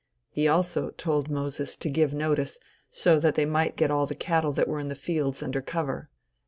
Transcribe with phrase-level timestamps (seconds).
[0.31, 2.57] He also told Moses to give notice,
[2.89, 6.09] so that they might get all the cattle that were in the fields under cover.